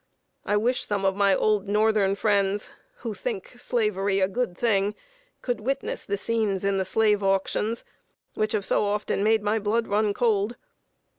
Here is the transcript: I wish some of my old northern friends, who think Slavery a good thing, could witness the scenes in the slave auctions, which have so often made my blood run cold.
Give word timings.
I 0.45 0.57
wish 0.57 0.83
some 0.83 1.05
of 1.05 1.15
my 1.15 1.35
old 1.35 1.67
northern 1.67 2.15
friends, 2.15 2.71
who 3.01 3.13
think 3.13 3.49
Slavery 3.59 4.19
a 4.19 4.27
good 4.27 4.57
thing, 4.57 4.95
could 5.43 5.59
witness 5.59 6.05
the 6.05 6.17
scenes 6.17 6.63
in 6.63 6.79
the 6.79 6.85
slave 6.85 7.21
auctions, 7.21 7.85
which 8.33 8.53
have 8.53 8.65
so 8.65 8.83
often 8.85 9.23
made 9.23 9.43
my 9.43 9.59
blood 9.59 9.87
run 9.87 10.15
cold. 10.15 10.55